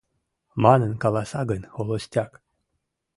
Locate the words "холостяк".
1.73-2.31